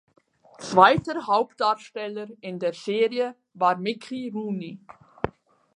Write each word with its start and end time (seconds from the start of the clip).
Zweiter 0.57 1.27
Hauptdarsteller 1.27 2.29
in 2.41 2.57
der 2.57 2.73
Serie 2.73 3.35
war 3.53 3.77
Mickey 3.77 4.29
Rooney. 4.29 4.79